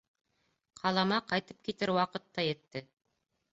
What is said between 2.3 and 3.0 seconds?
та етте.